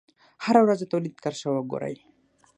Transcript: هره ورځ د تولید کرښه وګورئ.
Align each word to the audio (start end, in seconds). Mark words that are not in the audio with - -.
هره 0.45 0.61
ورځ 0.63 0.79
د 0.81 0.85
تولید 0.93 1.15
کرښه 1.23 1.49
وګورئ. 1.53 1.95